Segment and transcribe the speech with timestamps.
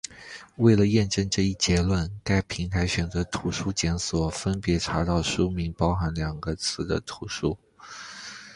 [0.55, 7.55] 为验证这一结论，在该平台选择图书检索，分别查找书名包含两个词的图书。